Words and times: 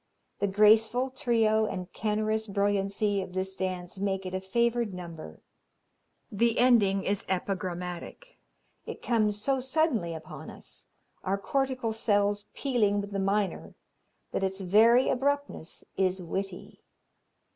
The 0.39 0.47
graceful 0.47 1.11
trio 1.11 1.67
and 1.67 1.93
canorous 1.93 2.47
brilliancy 2.51 3.21
of 3.21 3.33
this 3.33 3.55
dance 3.55 3.99
make 3.99 4.25
it 4.25 4.33
a 4.33 4.41
favored 4.41 4.95
number. 4.95 5.43
The 6.31 6.57
ending 6.57 7.03
is 7.03 7.23
epigrammatic. 7.29 8.39
It 8.87 9.03
comes 9.03 9.39
so 9.39 9.59
suddenly 9.59 10.15
upon 10.15 10.49
us, 10.49 10.87
our 11.23 11.37
cortical 11.37 11.93
cells 11.93 12.45
pealing 12.55 12.99
with 12.99 13.11
the 13.11 13.19
minor, 13.19 13.75
that 14.31 14.43
its 14.43 14.59
very 14.61 15.07
abruptness 15.07 15.83
is 15.97 16.19
witty. 16.19 16.81